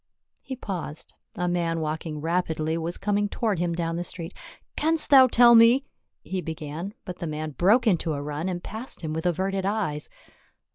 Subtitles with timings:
[0.41, 4.33] He paused, a man walking rapidly was coming toward him down the street."
[4.75, 5.85] Canst thou tell me
[6.23, 10.09] —"he began, but the man broke into a run, and passed him with averted eyes.